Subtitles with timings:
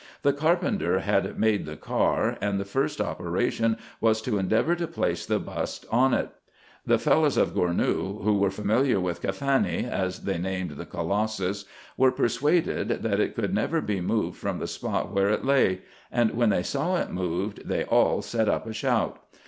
[0.23, 5.27] The carpenter had made the car, and the first operation was to endeavour to place
[5.27, 6.31] the bust on it.
[6.83, 11.65] The Fellahs of Gournou, who were familiar with Caphany, as they named the colossus,
[11.97, 16.31] were persuaded, that it could never be moved from the spot where it lay; and
[16.31, 19.21] when they saw it moved, they all set up a shout.